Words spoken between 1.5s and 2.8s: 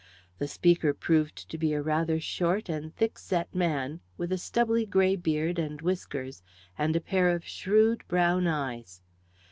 be a rather short